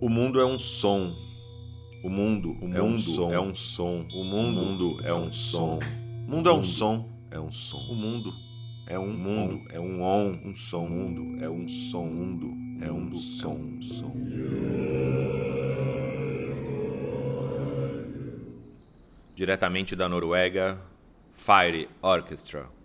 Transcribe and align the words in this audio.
O 0.00 0.08
mundo 0.08 0.40
é 0.40 0.44
um 0.44 0.60
som. 0.60 1.12
O 2.04 2.08
mundo, 2.08 2.56
o 2.62 2.72
é, 2.72 2.80
um 2.80 2.96
som. 2.96 3.32
é 3.32 3.40
um 3.40 3.52
som. 3.52 4.06
O 4.14 4.24
mundo, 4.24 4.60
o 4.60 4.64
mundo 4.64 5.00
é 5.04 5.12
um 5.12 5.32
som. 5.32 5.80
O 6.24 6.30
mundo 6.30 6.48
é 6.48 6.52
um 6.52 6.62
som. 6.62 7.08
É 7.32 7.40
um 7.40 7.50
som. 7.50 7.78
O 7.78 7.96
mundo 7.96 8.32
é 8.86 8.96
um 8.96 9.12
mundo, 9.12 9.60
é 9.72 9.80
um 9.80 10.00
on, 10.00 10.38
um 10.44 10.56
som. 10.56 10.84
O 10.84 10.88
mundo 10.88 11.44
é 11.44 11.50
um 11.50 11.66
som. 11.66 12.06
Mundo 12.06 12.54
é 12.80 12.92
um 12.92 13.12
som, 13.12 13.54
um 13.54 13.82
som. 13.82 14.12
Diretamente 19.34 19.96
da 19.96 20.08
Noruega, 20.08 20.78
Fire 21.36 21.88
Orchestra. 22.00 22.77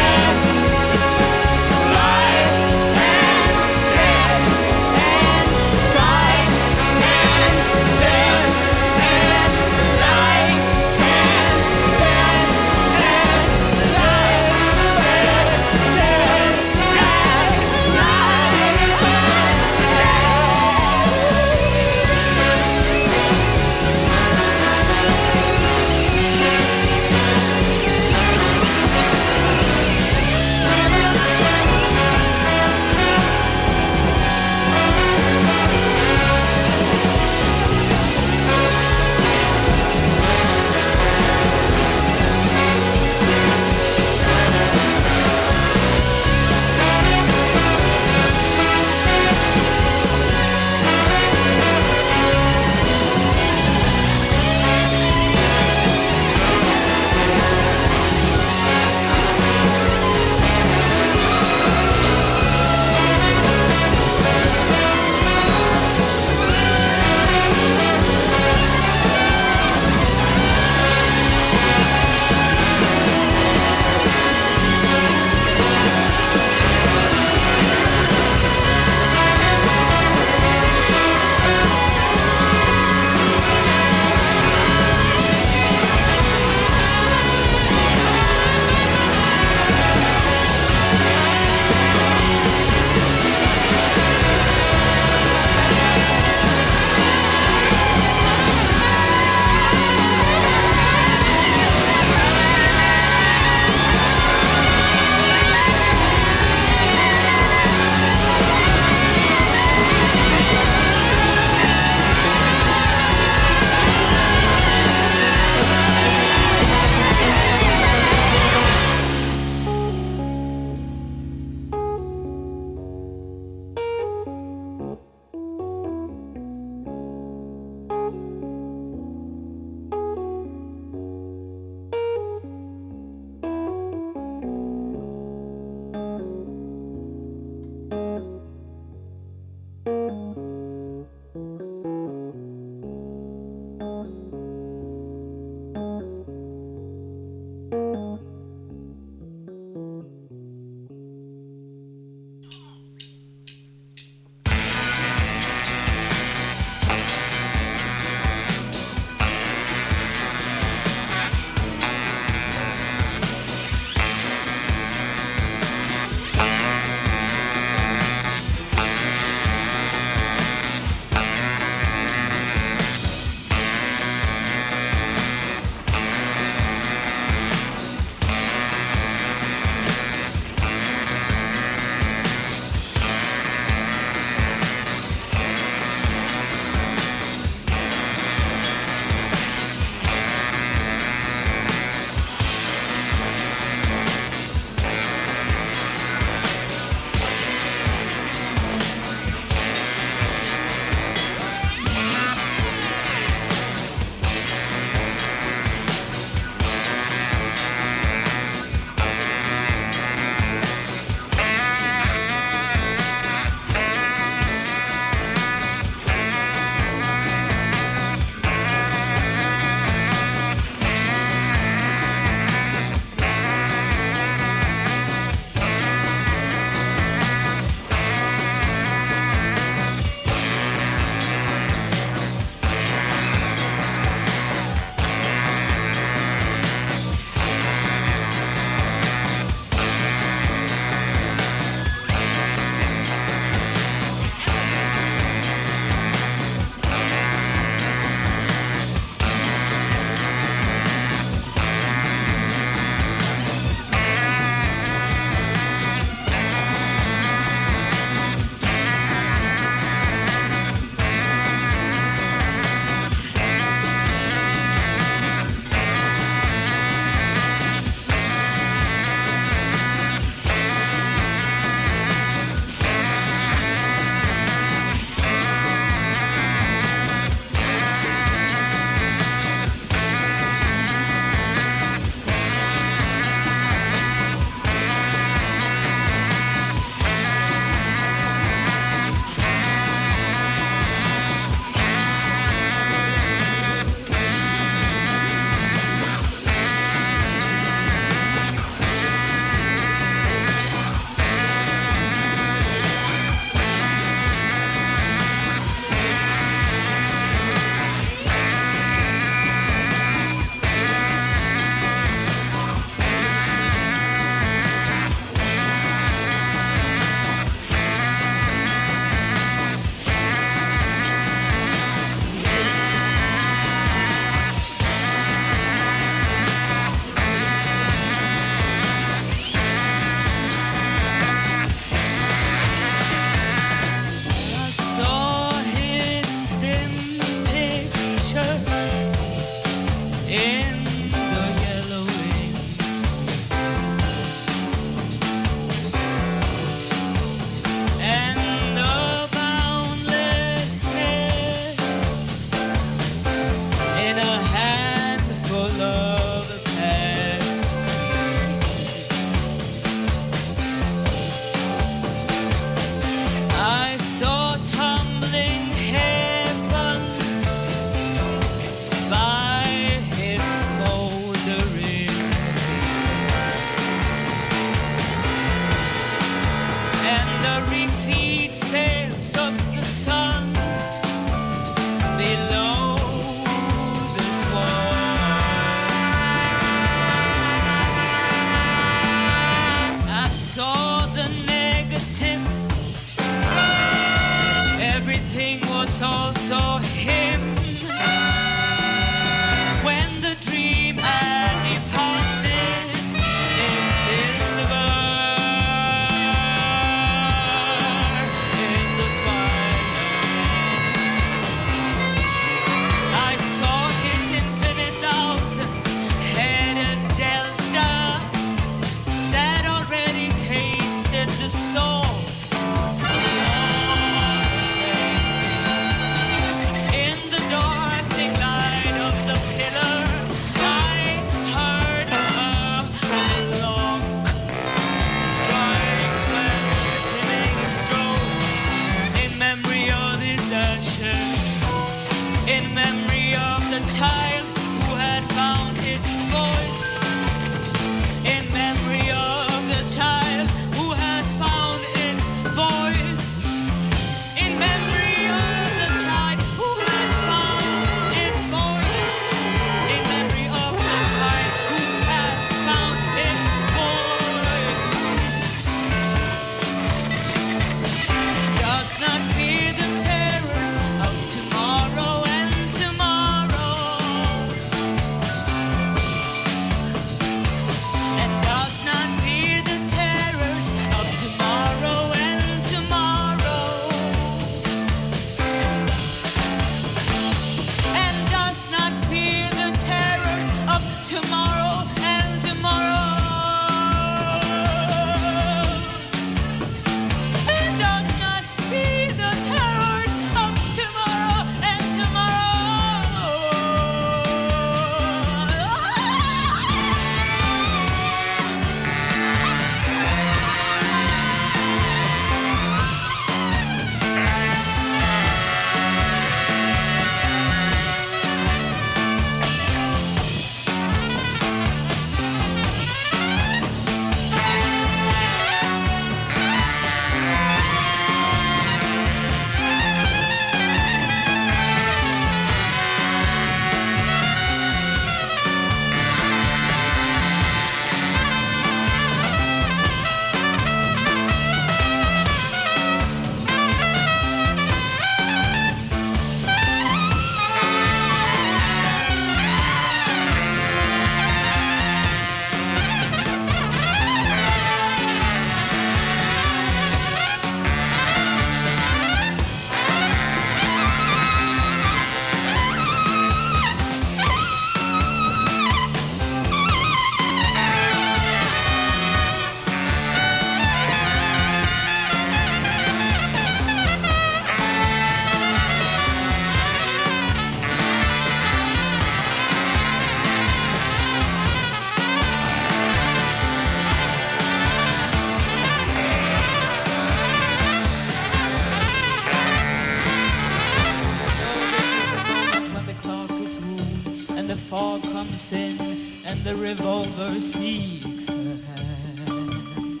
the 596.52 596.58
revolver 596.58 597.34
seeks 597.38 598.34
her 598.34 598.56
hand. 598.68 600.00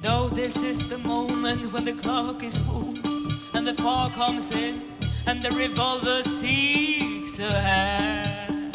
Though 0.00 0.28
this 0.28 0.56
is 0.64 0.88
the 0.88 0.98
moment 1.06 1.72
when 1.72 1.84
the 1.84 1.92
clock 1.92 2.42
is 2.42 2.58
full 2.58 2.94
and 3.54 3.64
the 3.64 3.74
fog 3.74 4.12
comes 4.14 4.50
in 4.56 4.82
and 5.28 5.40
the 5.40 5.50
revolver 5.50 6.22
seeks 6.24 7.38
her 7.38 7.60
hand. 7.68 8.72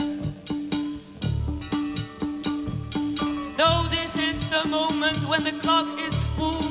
Though 3.57 3.83
this 3.89 4.15
is 4.17 4.49
the 4.49 4.65
moment 4.69 5.17
when 5.27 5.43
the 5.43 5.59
clock 5.61 5.87
is 5.99 6.15
full 6.37 6.63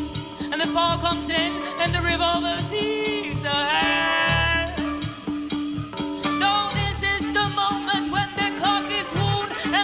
and 0.50 0.60
the 0.62 0.68
fog 0.68 1.00
comes 1.00 1.28
in 1.28 1.52
and 1.82 1.92
the 1.92 2.00
revolver 2.00 2.56
seeks 2.56 3.44
her 3.44 3.50
hand. 3.50 4.13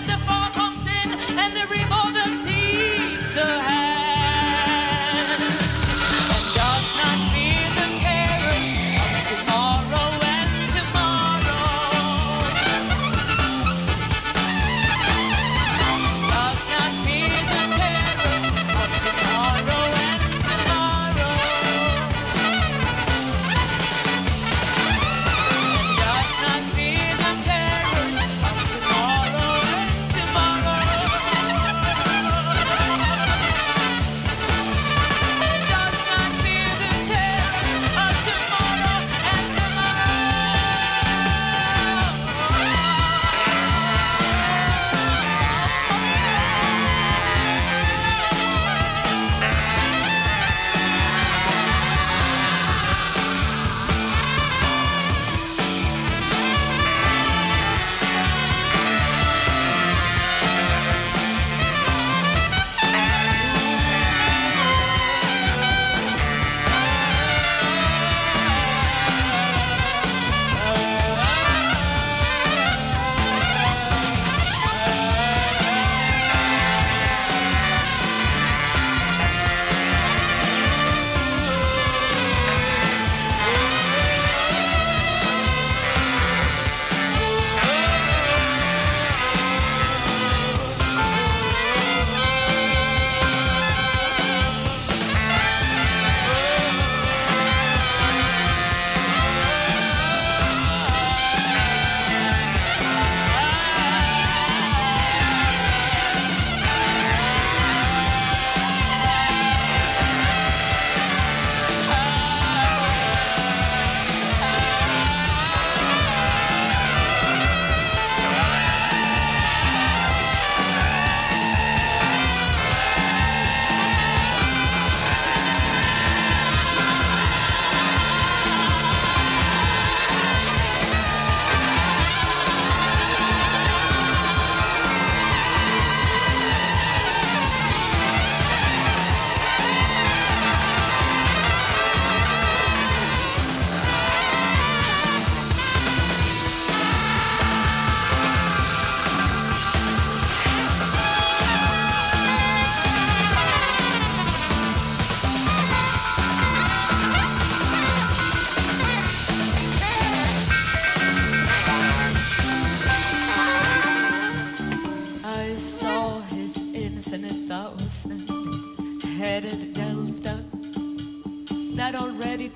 and 0.00 0.08
the 0.08 0.18
fog 0.24 0.52
comes 0.52 0.86
in 0.86 1.10
and 1.38 1.52
the 1.54 1.66
revolver 1.70 2.28
seeks 2.44 3.36
her 3.36 3.60
hand. 3.60 3.89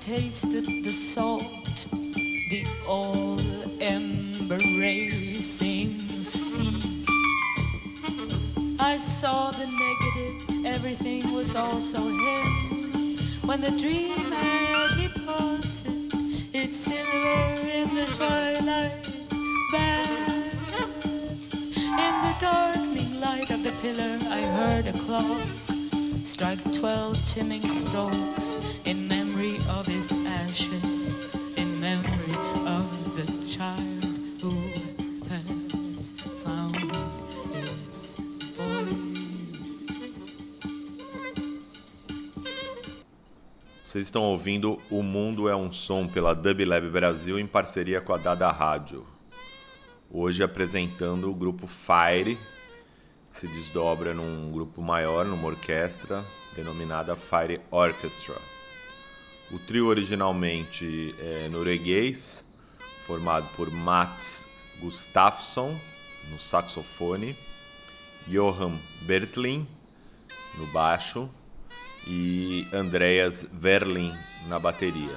Tasted 0.05 0.65
the 0.83 0.91
salt, 0.91 1.87
the 2.51 2.63
all 2.87 3.39
embracing 3.81 5.09
sea. 6.21 6.69
I 8.79 8.97
saw 8.97 9.49
the 9.49 9.65
negative, 9.65 10.65
everything 10.67 11.33
was 11.33 11.55
also 11.55 11.97
him. 11.97 12.45
When 13.47 13.61
the 13.61 13.71
dream 13.81 14.31
had 14.31 14.89
departed, 15.01 16.13
it's 16.53 16.75
silver 16.85 17.65
in 17.73 17.89
the 17.95 18.05
twilight 18.15 19.09
band. 19.71 20.69
In 21.97 22.13
the 22.27 22.35
darkening 22.39 23.19
light 23.19 23.49
of 23.49 23.63
the 23.63 23.71
pillar, 23.81 24.19
I 24.29 24.41
heard 24.59 24.85
a 24.85 24.93
clock 24.93 25.41
strike 26.23 26.61
twelve 26.71 27.17
chiming 27.25 27.67
strokes 27.67 28.74
his 30.05 30.25
ashes, 30.27 31.31
in 31.57 31.79
memory 31.79 32.35
of 32.67 33.15
the 33.15 33.25
child 33.47 34.05
who 34.41 34.51
has 35.29 36.13
found 36.43 36.75
its 37.55 38.15
voice. 38.55 40.19
Vocês 43.85 44.05
estão 44.05 44.23
ouvindo 44.23 44.79
O 44.91 45.01
Mundo 45.01 45.49
é 45.49 45.55
um 45.55 45.71
Som 45.71 46.07
pela 46.07 46.35
Dub 46.35 46.63
Lab 46.65 46.87
Brasil 46.89 47.39
em 47.39 47.47
parceria 47.47 47.99
com 47.99 48.13
a 48.13 48.17
Dada 48.17 48.51
Rádio. 48.51 49.03
Hoje 50.11 50.43
apresentando 50.43 51.31
o 51.31 51.33
grupo 51.33 51.67
Fire, 51.67 52.37
que 53.31 53.39
se 53.39 53.47
desdobra 53.47 54.13
num 54.13 54.51
grupo 54.51 54.81
maior, 54.81 55.25
numa 55.25 55.47
orquestra 55.47 56.23
denominada 56.55 57.15
Fire 57.15 57.59
Orchestra. 57.71 58.54
O 59.51 59.59
trio 59.59 59.87
originalmente 59.87 61.13
é 61.19 61.47
norueguês, 61.49 62.43
formado 63.05 63.47
por 63.55 63.69
Mats 63.69 64.47
Gustafsson 64.79 65.79
no 66.31 66.39
saxofone, 66.39 67.35
Johan 68.27 68.77
Bertlin 69.01 69.67
no 70.57 70.65
baixo 70.67 71.29
e 72.07 72.67
Andreas 72.73 73.45
Verlin 73.53 74.13
na 74.47 74.59
bateria. 74.59 75.15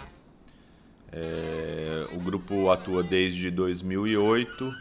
É, 1.10 2.06
o 2.12 2.20
grupo 2.20 2.70
atua 2.70 3.02
desde 3.02 3.50
2008 3.50 4.74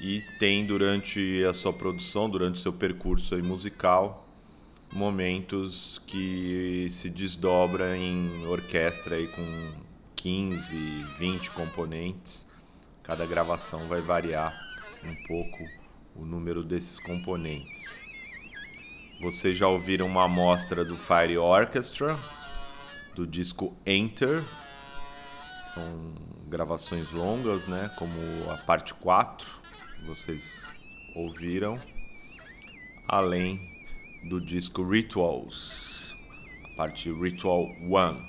e 0.00 0.20
tem 0.38 0.66
durante 0.66 1.44
a 1.44 1.54
sua 1.54 1.72
produção, 1.72 2.28
durante 2.28 2.60
seu 2.60 2.72
percurso 2.72 3.36
musical, 3.38 4.27
momentos 4.92 6.00
que 6.06 6.88
se 6.90 7.10
desdobra 7.10 7.96
em 7.96 8.46
orquestra 8.46 9.16
aí 9.16 9.26
com 9.28 9.72
15, 10.16 10.74
20 11.18 11.50
componentes. 11.50 12.46
Cada 13.02 13.26
gravação 13.26 13.86
vai 13.88 14.00
variar 14.00 14.52
um 15.04 15.14
pouco 15.26 15.64
o 16.16 16.24
número 16.24 16.62
desses 16.62 16.98
componentes. 16.98 17.98
Vocês 19.20 19.56
já 19.56 19.66
ouviram 19.68 20.06
uma 20.06 20.24
amostra 20.24 20.84
do 20.84 20.96
Fire 20.96 21.36
Orchestra, 21.38 22.18
do 23.14 23.26
disco 23.26 23.76
Enter. 23.86 24.42
São 25.74 26.14
gravações 26.48 27.10
longas, 27.12 27.66
né? 27.66 27.90
Como 27.96 28.12
a 28.50 28.56
parte 28.58 28.94
4 28.94 29.46
vocês 30.06 30.64
ouviram, 31.14 31.78
além 33.08 33.77
do 34.24 34.40
disco 34.40 34.82
Rituals, 34.82 36.16
a 36.64 36.76
parte 36.76 37.10
Ritual 37.12 37.66
One. 37.90 38.20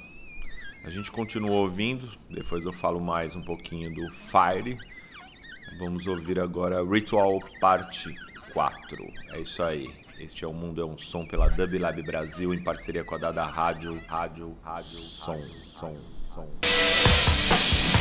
A 0.85 0.89
gente 0.89 1.11
continua 1.11 1.57
ouvindo, 1.57 2.09
depois 2.29 2.65
eu 2.65 2.73
falo 2.73 2.99
mais 2.99 3.35
um 3.35 3.41
pouquinho 3.41 3.93
do 3.93 4.09
Fire. 4.11 4.77
Vamos 5.77 6.07
ouvir 6.07 6.39
agora 6.39 6.83
Ritual 6.83 7.39
Parte 7.59 8.13
4. 8.53 9.03
É 9.33 9.39
isso 9.39 9.61
aí. 9.61 9.89
Este 10.19 10.43
é 10.43 10.47
o 10.47 10.53
Mundo 10.53 10.81
é 10.81 10.85
um 10.85 10.97
Som 10.97 11.25
pela 11.25 11.47
Dub 11.47 11.77
Lab 11.77 12.01
Brasil 12.03 12.53
em 12.53 12.61
parceria 12.61 13.03
com 13.03 13.15
a 13.15 13.17
Dada 13.17 13.45
Rádio, 13.45 13.97
Rádio, 14.07 14.55
Rádio, 14.63 14.99
Som, 14.99 15.41
Som, 15.79 15.97
Som. 16.35 17.98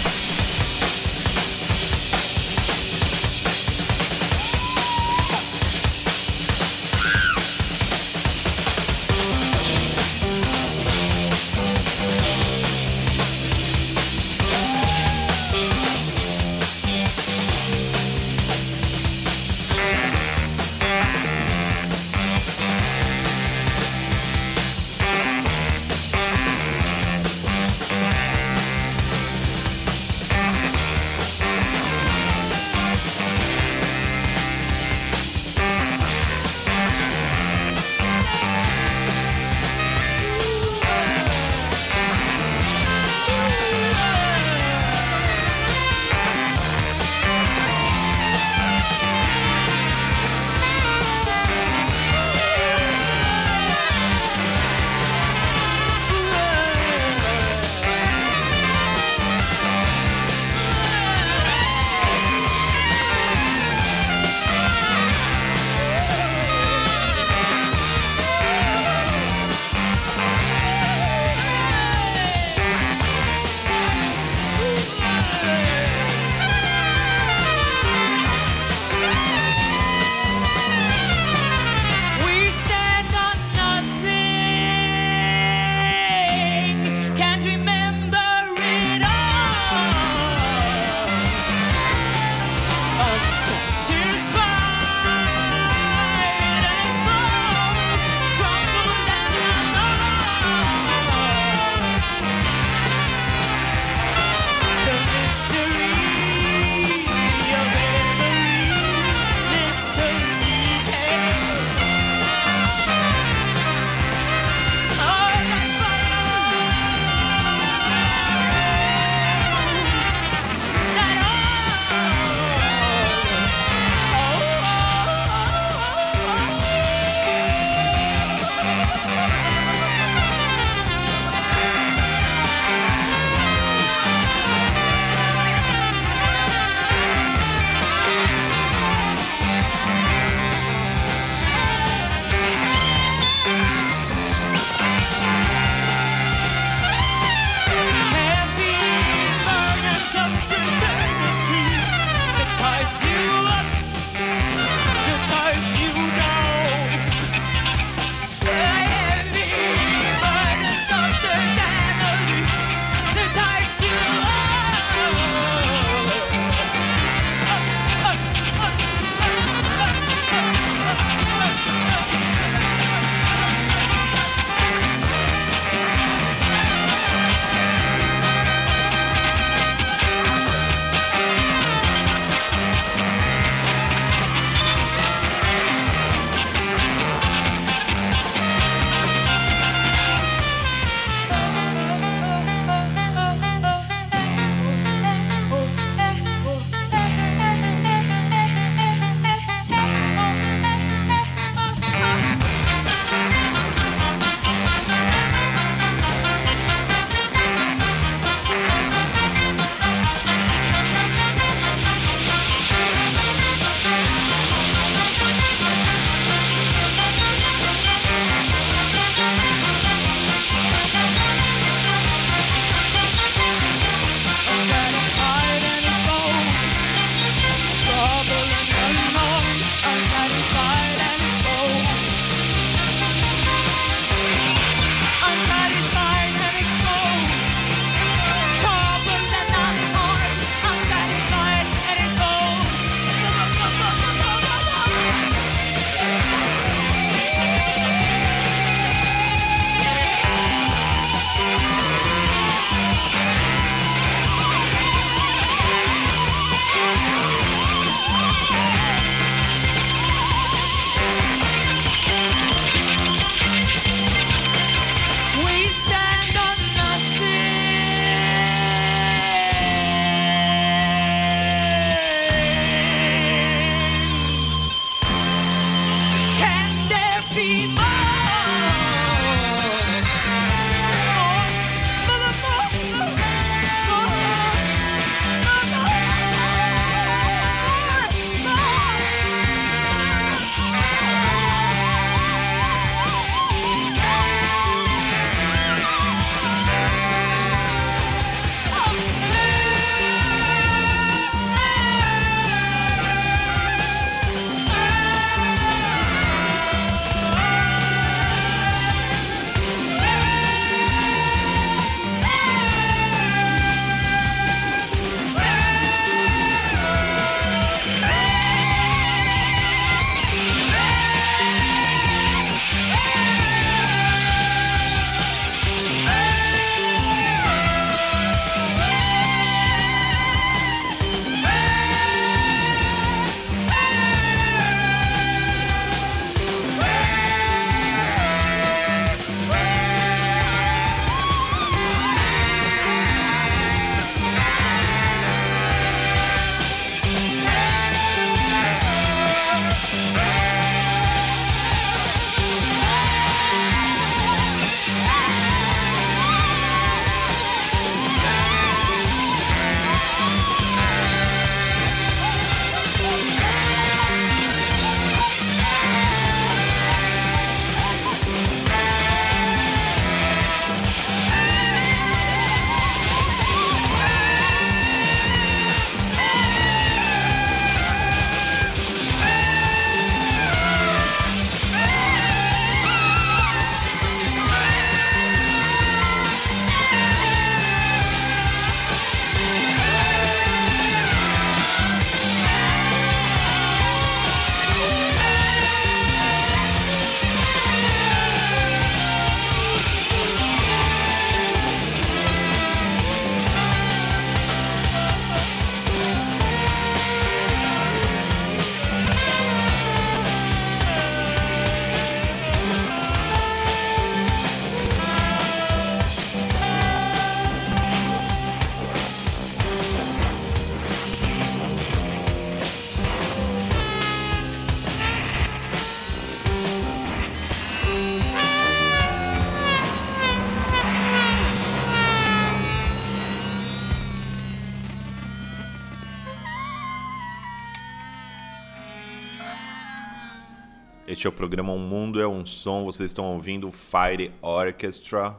Este 441.18 441.26
é 441.26 441.30
o 441.30 441.32
programa 441.32 441.72
Um 441.72 441.80
Mundo 441.80 442.20
é 442.20 442.28
um 442.28 442.46
Som. 442.46 442.84
Vocês 442.84 443.10
estão 443.10 443.24
ouvindo 443.24 443.72
Fire 443.72 444.30
Orchestra, 444.40 445.34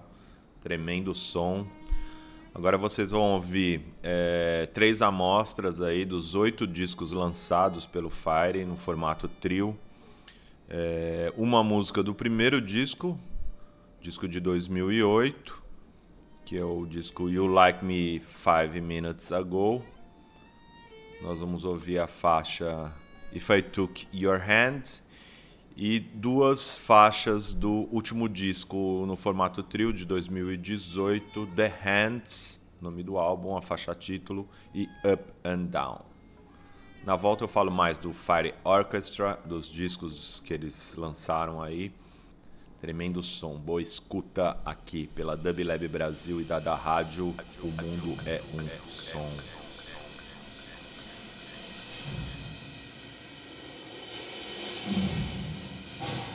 tremendo 0.61 1.15
som. 1.15 1.65
Agora 2.53 2.77
vocês 2.77 3.11
vão 3.11 3.21
ouvir 3.35 3.79
é, 4.03 4.67
três 4.73 5.01
amostras 5.01 5.79
aí 5.79 6.03
dos 6.03 6.35
oito 6.35 6.67
discos 6.67 7.13
lançados 7.13 7.85
pelo 7.85 8.09
Fire 8.09 8.65
no 8.65 8.75
formato 8.75 9.29
trio. 9.29 9.73
É, 10.69 11.31
uma 11.37 11.63
música 11.63 12.03
do 12.03 12.13
primeiro 12.13 12.59
disco, 12.59 13.17
disco 14.01 14.27
de 14.27 14.41
2008, 14.41 15.57
que 16.45 16.57
é 16.57 16.65
o 16.65 16.85
disco 16.85 17.29
You 17.29 17.47
Like 17.47 17.85
Me 17.85 18.19
Five 18.19 18.81
Minutes 18.81 19.31
Ago. 19.31 19.81
Nós 21.21 21.39
vamos 21.39 21.63
ouvir 21.63 21.99
a 21.99 22.07
faixa 22.07 22.91
If 23.33 23.49
I 23.49 23.61
Took 23.61 24.09
Your 24.13 24.41
Hand 24.41 25.07
e 25.81 25.97
duas 25.97 26.77
faixas 26.77 27.53
do 27.53 27.87
último 27.89 28.27
disco 28.27 29.05
no 29.07 29.15
formato 29.15 29.63
trio 29.63 29.93
de 29.93 30.03
2018, 30.03 31.47
The 31.55 31.73
Hands, 31.81 32.59
nome 32.81 33.01
do 33.01 33.17
álbum, 33.17 33.55
a 33.55 33.61
faixa 33.61 33.95
título, 33.95 34.45
e 34.75 34.89
Up 35.05 35.23
and 35.41 35.67
Down. 35.67 36.01
Na 37.05 37.15
volta 37.15 37.45
eu 37.45 37.47
falo 37.47 37.71
mais 37.71 37.97
do 37.97 38.11
Fire 38.11 38.53
Orchestra, 38.61 39.39
dos 39.45 39.71
discos 39.71 40.41
que 40.43 40.53
eles 40.53 40.95
lançaram 40.97 41.61
aí. 41.61 41.93
Tremendo 42.81 43.23
som, 43.23 43.55
boa 43.55 43.81
escuta 43.81 44.57
aqui 44.65 45.07
pela 45.07 45.37
Dublab 45.37 45.87
Brasil 45.87 46.41
e 46.41 46.43
da 46.43 46.59
da 46.59 46.75
Rádio. 46.75 47.33
O 47.63 47.67
mundo 47.67 48.17
é 48.25 48.41
um 48.53 48.91
som. 48.91 49.31
thank 54.91 55.38
Thank 55.99 56.13
you. 56.17 56.28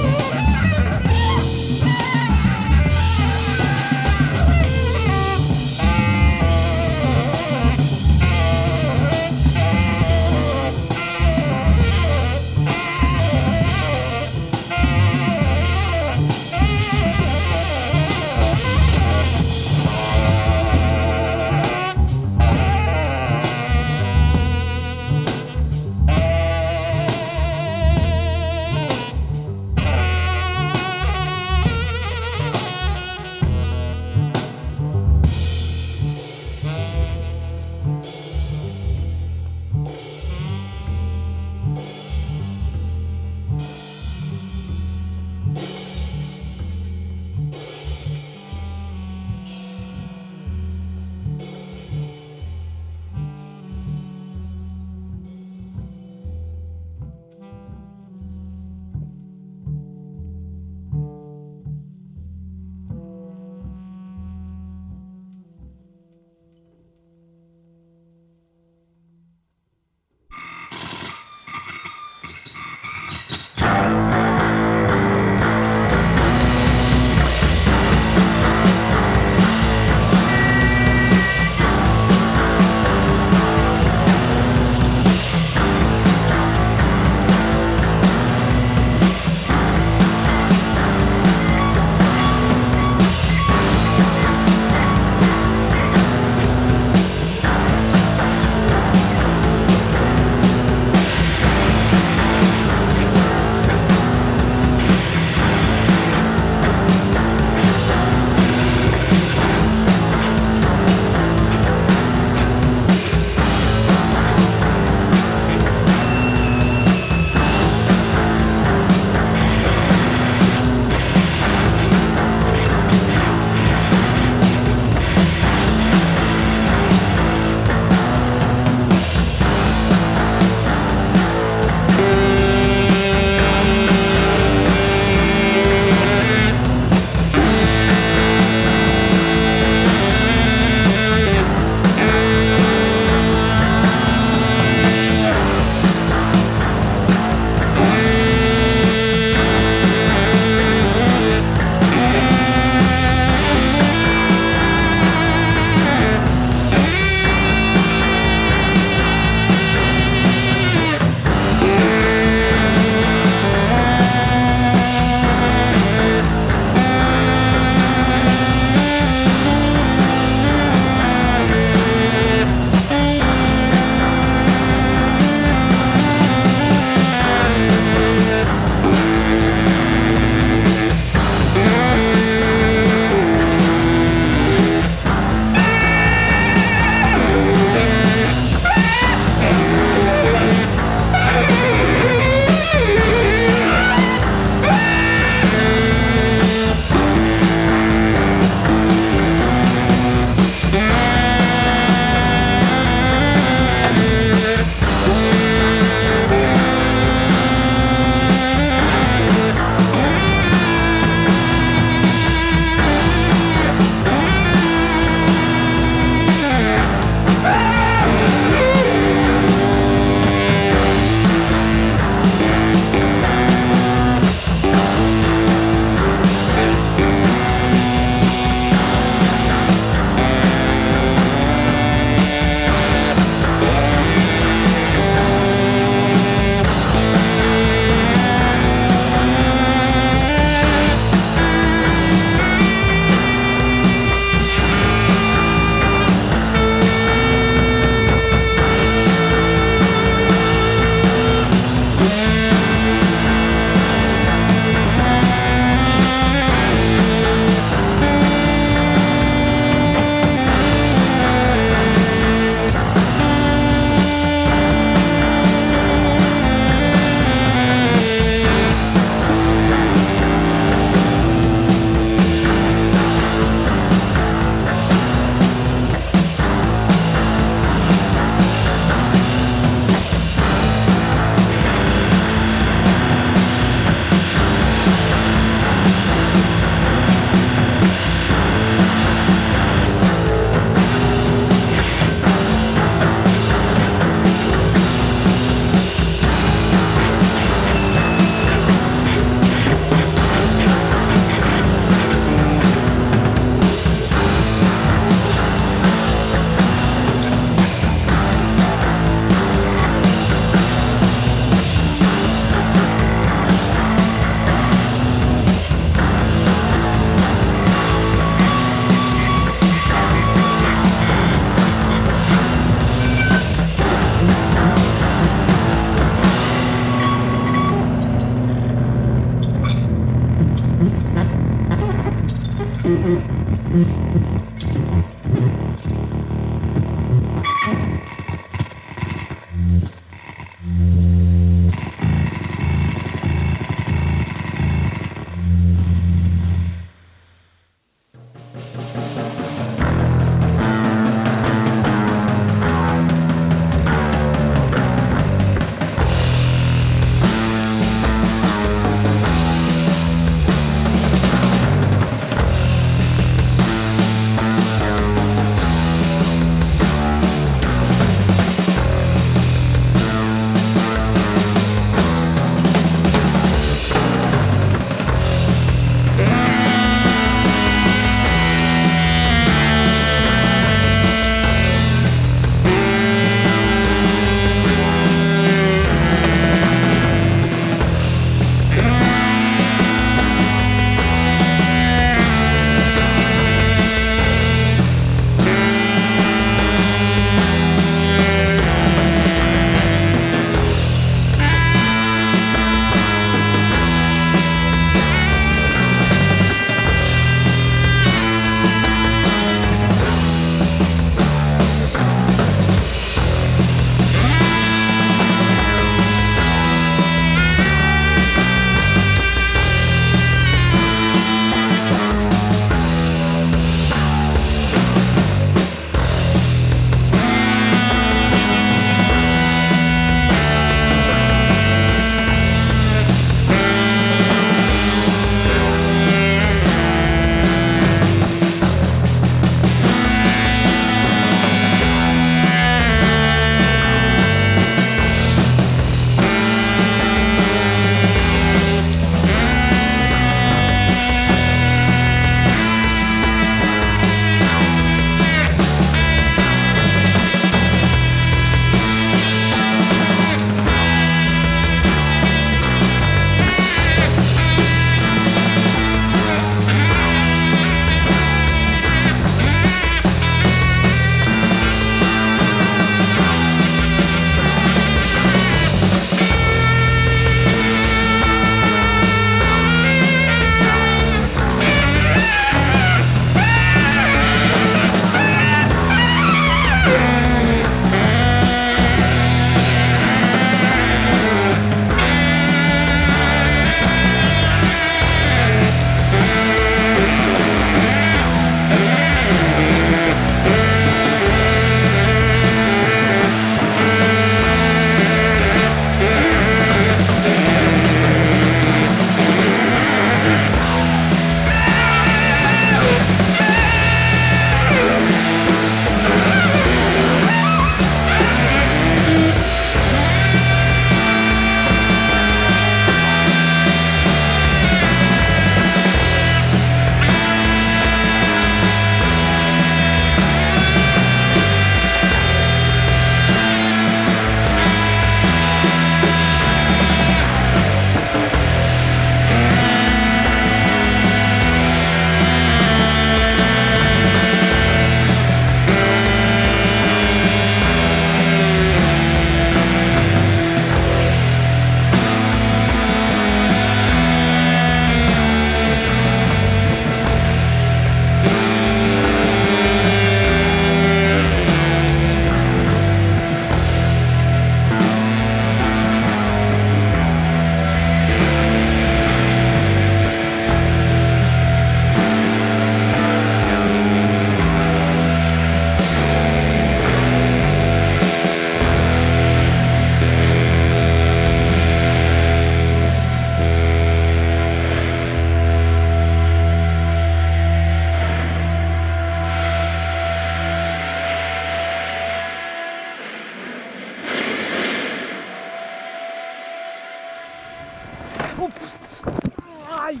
Ai! 599.68 600.00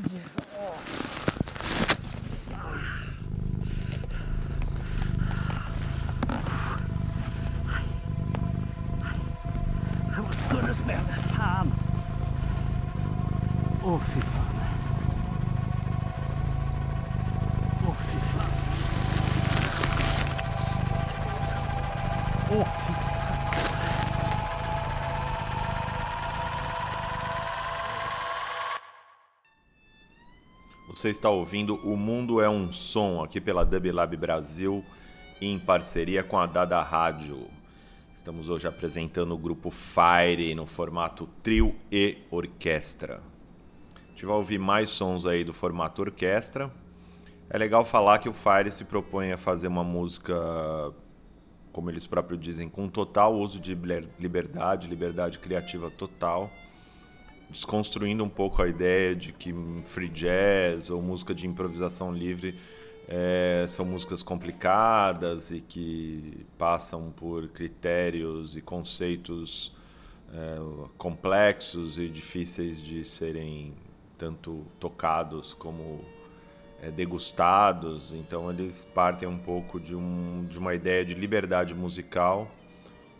Você 30.96 31.10
está 31.10 31.28
ouvindo 31.28 31.74
O 31.84 31.94
Mundo 31.94 32.40
é 32.40 32.48
um 32.48 32.72
Som 32.72 33.22
aqui 33.22 33.38
pela 33.38 33.66
Dub 33.66 33.84
Lab 33.92 34.16
Brasil 34.16 34.82
em 35.42 35.58
parceria 35.58 36.24
com 36.24 36.38
a 36.38 36.46
Dada 36.46 36.80
Rádio. 36.80 37.48
Estamos 38.16 38.48
hoje 38.48 38.66
apresentando 38.66 39.34
o 39.34 39.36
grupo 39.36 39.70
Fire 39.70 40.54
no 40.54 40.64
formato 40.64 41.28
trio 41.42 41.74
e 41.92 42.16
orquestra. 42.30 43.20
A 44.06 44.10
gente 44.12 44.24
vai 44.24 44.36
ouvir 44.36 44.58
mais 44.58 44.88
sons 44.88 45.26
aí 45.26 45.44
do 45.44 45.52
formato 45.52 46.00
orquestra. 46.00 46.70
É 47.50 47.58
legal 47.58 47.84
falar 47.84 48.18
que 48.18 48.30
o 48.30 48.32
Fire 48.32 48.72
se 48.72 48.84
propõe 48.86 49.32
a 49.32 49.36
fazer 49.36 49.68
uma 49.68 49.84
música, 49.84 50.34
como 51.74 51.90
eles 51.90 52.06
próprios 52.06 52.40
dizem, 52.40 52.70
com 52.70 52.88
total 52.88 53.34
uso 53.34 53.60
de 53.60 53.76
liberdade, 54.18 54.88
liberdade 54.88 55.38
criativa 55.40 55.90
total 55.90 56.50
desconstruindo 57.50 58.24
um 58.24 58.28
pouco 58.28 58.62
a 58.62 58.68
ideia 58.68 59.14
de 59.14 59.32
que 59.32 59.54
free 59.86 60.08
jazz 60.08 60.90
ou 60.90 61.00
música 61.00 61.34
de 61.34 61.46
improvisação 61.46 62.12
livre 62.12 62.54
é, 63.08 63.66
são 63.68 63.84
músicas 63.84 64.22
complicadas 64.22 65.50
e 65.50 65.60
que 65.60 66.44
passam 66.58 67.12
por 67.16 67.48
critérios 67.48 68.56
e 68.56 68.60
conceitos 68.60 69.72
é, 70.34 70.58
complexos 70.98 71.98
e 71.98 72.08
difíceis 72.08 72.82
de 72.82 73.04
serem 73.04 73.72
tanto 74.18 74.64
tocados 74.80 75.54
como 75.54 76.04
é, 76.82 76.90
degustados. 76.90 78.12
Então 78.12 78.50
eles 78.50 78.86
partem 78.94 79.28
um 79.28 79.38
pouco 79.38 79.78
de, 79.78 79.94
um, 79.94 80.46
de 80.50 80.58
uma 80.58 80.74
ideia 80.74 81.04
de 81.04 81.14
liberdade 81.14 81.74
musical 81.74 82.50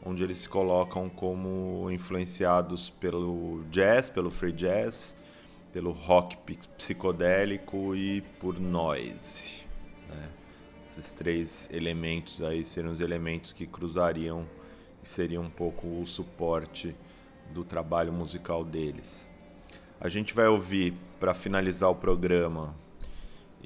onde 0.07 0.23
eles 0.23 0.39
se 0.39 0.49
colocam 0.49 1.09
como 1.09 1.91
influenciados 1.91 2.89
pelo 2.89 3.65
jazz, 3.71 4.09
pelo 4.09 4.31
free 4.31 4.53
jazz, 4.53 5.17
pelo 5.73 5.91
rock 5.91 6.37
psicodélico 6.79 7.95
e 7.97 8.21
por 8.41 8.59
noise. 8.61 9.65
Né? 10.09 10.29
Esses 10.91 11.11
três 11.11 11.69
elementos 11.73 12.41
aí 12.41 12.65
seriam 12.65 12.93
os 12.93 13.01
elementos 13.01 13.53
que 13.53 13.67
cruzariam 13.67 14.47
e 15.03 15.09
seriam 15.09 15.43
um 15.43 15.51
pouco 15.51 15.87
o 15.87 16.07
suporte 16.07 16.95
do 17.53 17.65
trabalho 17.65 18.13
musical 18.13 18.65
deles. 18.65 19.29
A 20.01 20.09
gente 20.09 20.33
vai 20.33 20.47
ouvir 20.47 20.95
para 21.19 21.35
finalizar 21.35 21.91
o 21.91 21.95
programa 21.97 22.73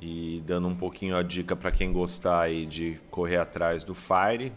e 0.01 0.43
dando 0.47 0.69
um 0.69 0.77
pouquinho 0.77 1.17
a 1.17 1.23
dica 1.23 1.55
para 1.55 1.71
quem 1.71 1.93
gostar 1.93 2.41
aí 2.41 2.65
de 2.65 2.99
correr 3.11 3.37
atrás 3.37 3.85
do 3.85 3.95
Fire, 3.95 4.53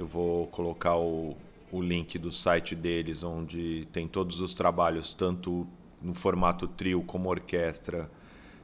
eu 0.00 0.06
vou 0.06 0.46
colocar 0.46 0.96
o, 0.96 1.36
o 1.70 1.82
link 1.82 2.18
do 2.18 2.32
site 2.32 2.74
deles, 2.74 3.22
onde 3.22 3.86
tem 3.92 4.08
todos 4.08 4.40
os 4.40 4.54
trabalhos, 4.54 5.12
tanto 5.12 5.66
no 6.00 6.14
formato 6.14 6.66
trio 6.66 7.02
como 7.02 7.28
orquestra, 7.28 8.10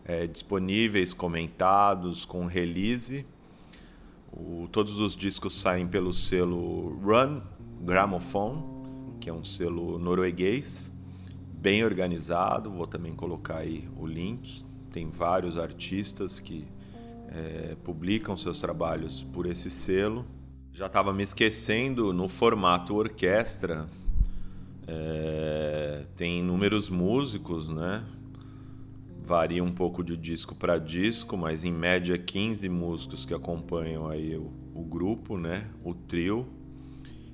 é, 0.06 0.26
disponíveis, 0.26 1.12
comentados, 1.12 2.24
com 2.24 2.46
release. 2.46 3.26
O, 4.32 4.66
todos 4.72 4.98
os 4.98 5.14
discos 5.14 5.60
saem 5.60 5.86
pelo 5.86 6.14
selo 6.14 6.98
Run 7.04 7.42
Gramophone, 7.82 8.62
que 9.20 9.28
é 9.28 9.32
um 9.32 9.44
selo 9.44 9.98
norueguês, 9.98 10.90
bem 11.58 11.84
organizado. 11.84 12.70
Vou 12.70 12.86
também 12.86 13.14
colocar 13.14 13.58
aí 13.58 13.86
o 13.98 14.06
link. 14.06 14.64
Tem 14.90 15.04
vários 15.10 15.58
artistas 15.58 16.40
que 16.40 16.64
é, 17.28 17.76
publicam 17.84 18.38
seus 18.38 18.58
trabalhos 18.58 19.22
por 19.34 19.44
esse 19.44 19.70
selo. 19.70 20.24
Já 20.76 20.88
estava 20.88 21.10
me 21.10 21.22
esquecendo 21.22 22.12
no 22.12 22.28
formato 22.28 22.94
orquestra. 22.96 23.86
É, 24.86 26.04
tem 26.18 26.40
inúmeros 26.40 26.90
músicos, 26.90 27.66
né? 27.66 28.04
Varia 29.24 29.64
um 29.64 29.72
pouco 29.72 30.04
de 30.04 30.18
disco 30.18 30.54
para 30.54 30.76
disco, 30.76 31.34
mas 31.34 31.64
em 31.64 31.72
média 31.72 32.18
15 32.18 32.68
músicos 32.68 33.24
que 33.24 33.32
acompanham 33.32 34.06
aí 34.06 34.36
o, 34.36 34.52
o 34.74 34.84
grupo, 34.84 35.38
né? 35.38 35.66
O 35.82 35.94
trio. 35.94 36.46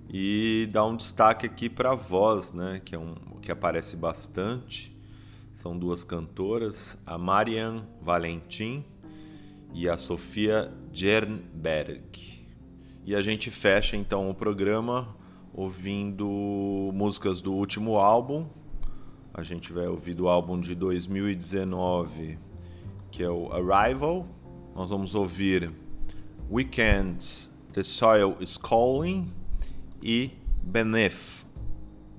E 0.09 0.69
dá 0.71 0.87
um 0.87 0.95
destaque 0.95 1.45
aqui 1.45 1.69
para 1.69 1.91
a 1.91 1.97
voz, 1.97 2.53
né? 2.53 2.81
Que, 2.85 2.95
é 2.95 2.99
um, 2.99 3.17
que 3.43 3.51
aparece 3.51 3.97
bastante. 3.97 4.97
São 5.53 5.77
duas 5.77 6.05
cantoras, 6.05 6.97
a 7.05 7.19
Marian 7.19 7.83
Valentim 8.01 8.85
e 9.75 9.89
a 9.89 9.97
Sofia 9.97 10.73
Jernberg. 10.93 12.32
E 13.05 13.17
a 13.17 13.21
gente 13.21 13.51
fecha 13.51 13.97
então 13.97 14.31
o 14.31 14.35
programa 14.35 15.09
ouvindo 15.53 16.25
músicas 16.95 17.43
do 17.43 17.53
último 17.53 17.97
álbum. 17.97 18.47
A 19.35 19.43
gente 19.43 19.73
vai 19.73 19.89
ouvir 19.89 20.15
do 20.15 20.29
álbum 20.29 20.61
de 20.61 20.73
2019, 20.77 22.39
que 23.11 23.25
é 23.25 23.29
o 23.29 23.53
Arrival. 23.53 24.25
Nós 24.77 24.89
vamos 24.89 25.17
ouvir 25.17 25.73
Weekends, 26.49 27.51
The 27.73 27.83
Soil 27.83 28.37
is 28.41 28.57
Calling 28.57 29.29
e 30.01 30.31
Beneath, 30.63 31.45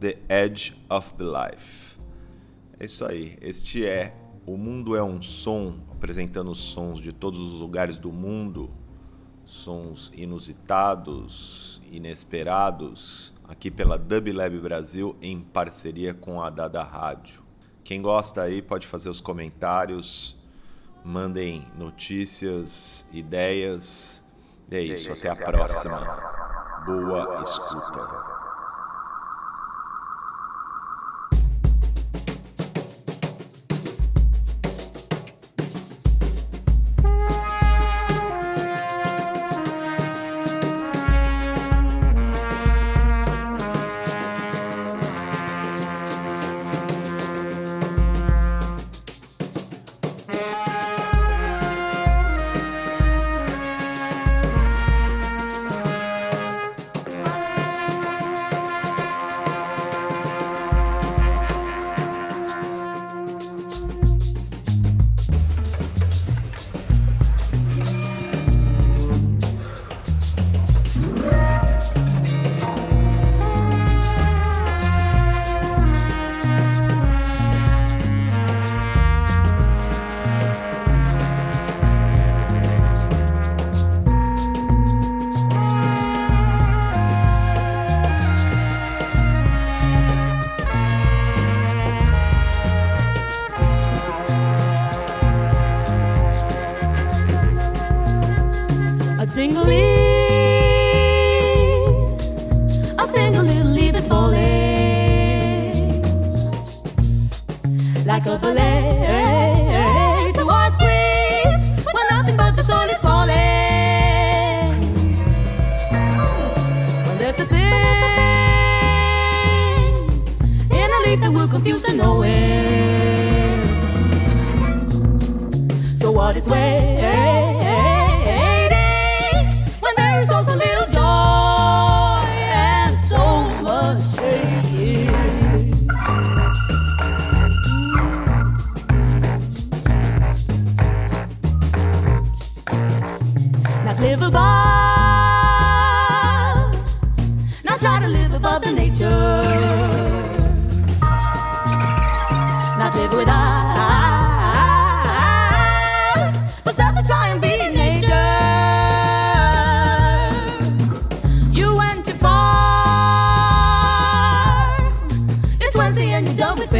The 0.01 0.17
Edge 0.27 0.75
of 0.89 1.13
the 1.13 1.23
Life. 1.23 1.95
É 2.77 2.85
isso 2.85 3.05
aí. 3.05 3.37
Este 3.41 3.85
é 3.85 4.13
O 4.45 4.57
Mundo 4.57 4.97
é 4.97 5.03
um 5.03 5.21
Som, 5.21 5.75
apresentando 5.93 6.51
os 6.51 6.59
sons 6.59 6.99
de 6.99 7.13
todos 7.13 7.39
os 7.39 7.53
lugares 7.61 7.95
do 7.95 8.11
mundo 8.11 8.69
sons 9.53 10.11
inusitados, 10.15 11.79
inesperados, 11.91 13.33
aqui 13.47 13.69
pela 13.69 13.97
Dub 13.97 14.31
Lab 14.31 14.57
Brasil 14.59 15.15
em 15.21 15.39
parceria 15.39 16.13
com 16.13 16.41
a 16.41 16.49
Dada 16.49 16.81
Rádio. 16.83 17.41
Quem 17.83 18.01
gosta 18.01 18.41
aí 18.41 18.61
pode 18.61 18.87
fazer 18.87 19.09
os 19.09 19.21
comentários, 19.21 20.35
mandem 21.03 21.65
notícias, 21.77 23.05
ideias. 23.11 24.23
E 24.71 24.75
é 24.75 24.81
isso, 24.81 25.11
até 25.11 25.29
a 25.29 25.35
próxima. 25.35 25.99
Boa 26.85 27.43
escuta. 27.43 28.42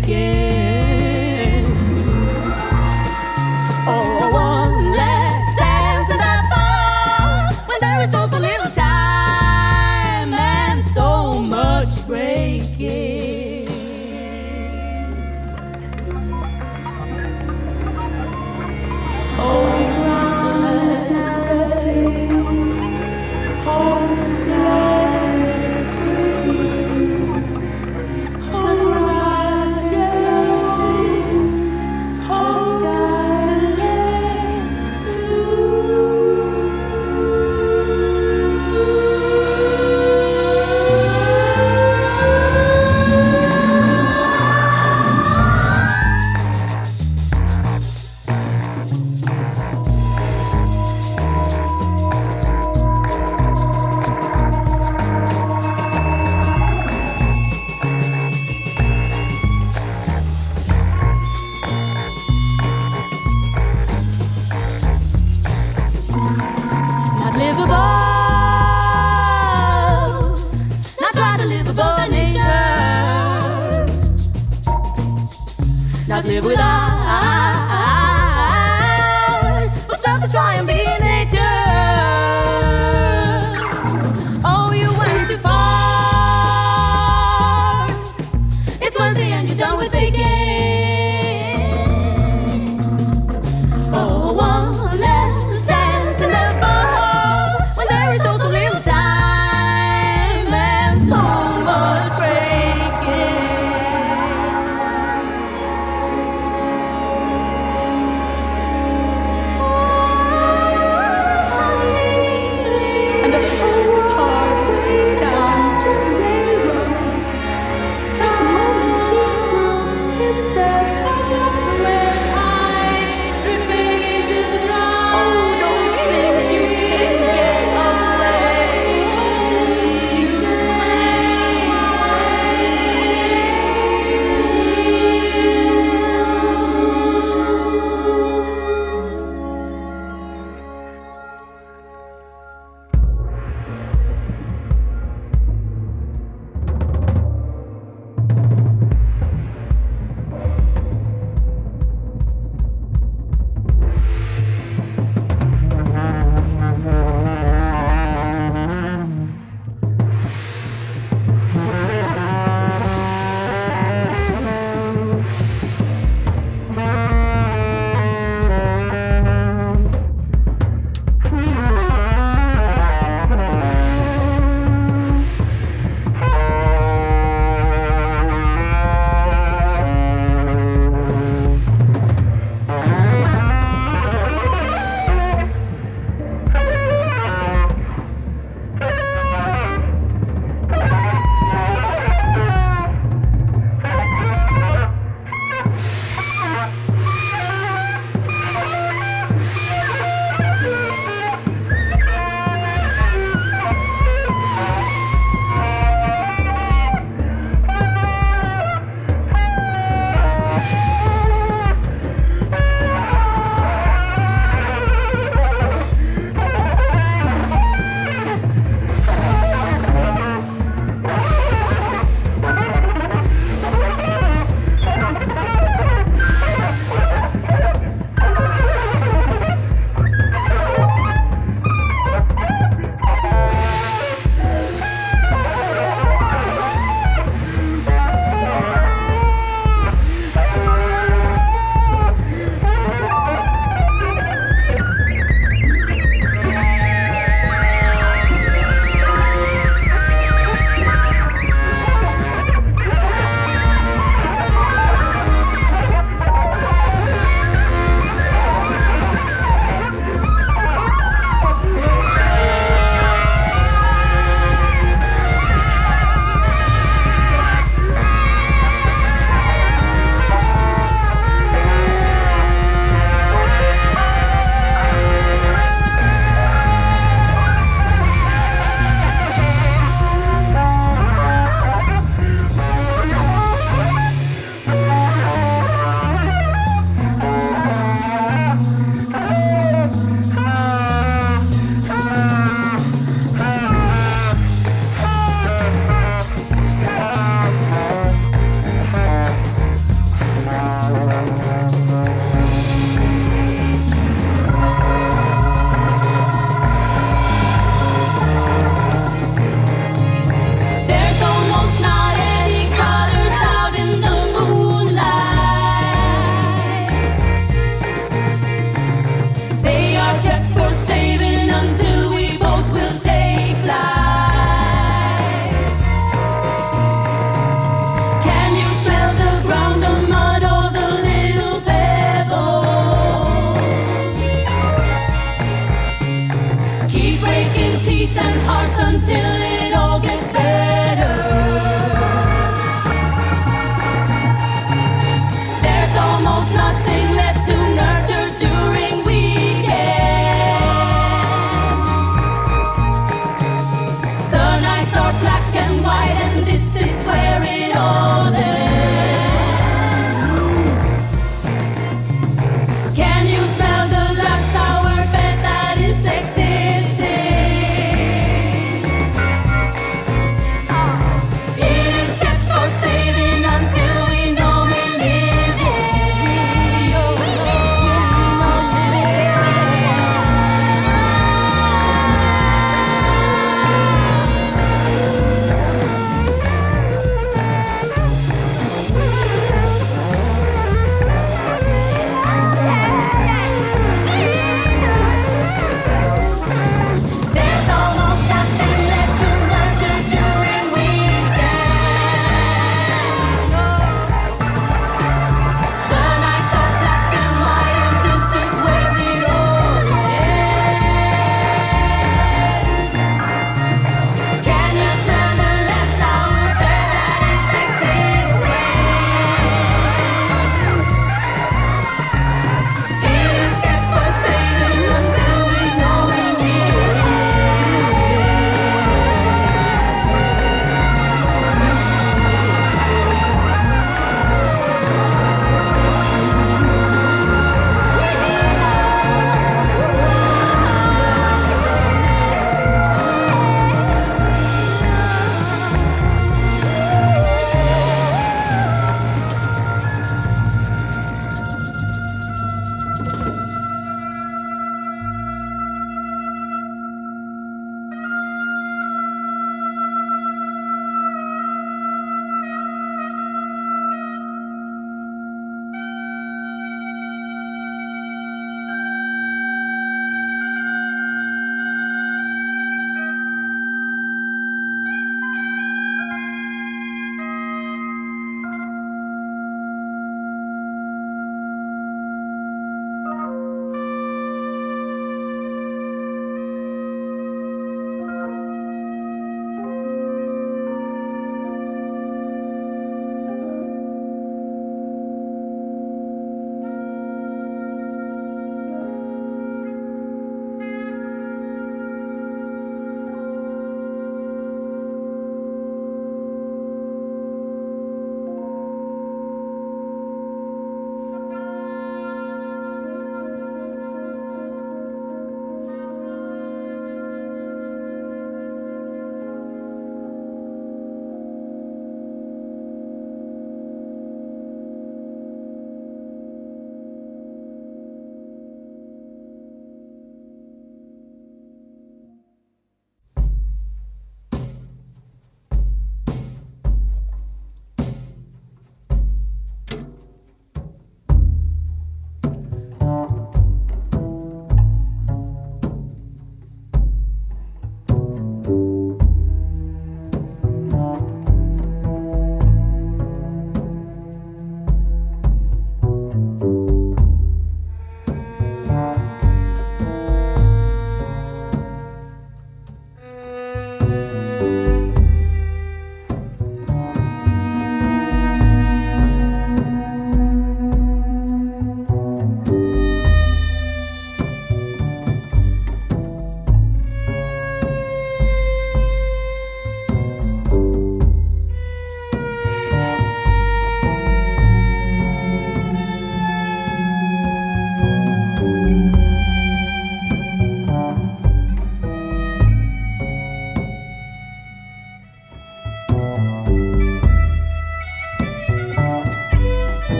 breaking. 0.00 0.45